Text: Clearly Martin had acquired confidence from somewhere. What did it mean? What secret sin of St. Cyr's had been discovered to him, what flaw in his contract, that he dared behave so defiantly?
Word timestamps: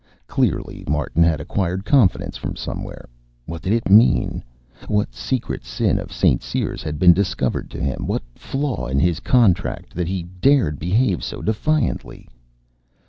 Clearly 0.25 0.83
Martin 0.89 1.21
had 1.21 1.39
acquired 1.39 1.85
confidence 1.85 2.35
from 2.35 2.55
somewhere. 2.55 3.07
What 3.45 3.61
did 3.61 3.71
it 3.71 3.87
mean? 3.87 4.43
What 4.87 5.13
secret 5.13 5.63
sin 5.63 5.99
of 5.99 6.11
St. 6.11 6.41
Cyr's 6.41 6.81
had 6.81 6.97
been 6.97 7.13
discovered 7.13 7.69
to 7.69 7.79
him, 7.79 8.07
what 8.07 8.23
flaw 8.33 8.87
in 8.87 8.97
his 8.97 9.19
contract, 9.19 9.93
that 9.93 10.07
he 10.07 10.23
dared 10.23 10.79
behave 10.79 11.23
so 11.23 11.43
defiantly? 11.43 12.27